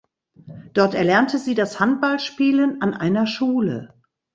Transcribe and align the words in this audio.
Dort 0.73 0.95
erlernte 0.95 1.37
sie 1.37 1.53
das 1.53 1.79
Handballspielen 1.79 2.81
an 2.81 2.95
einer 2.95 3.27
Schule. 3.27 3.93